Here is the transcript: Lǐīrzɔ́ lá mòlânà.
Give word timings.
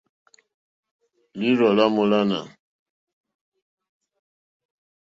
Lǐīrzɔ́ 1.37 1.71
lá 1.77 1.85
mòlânà. 1.95 2.39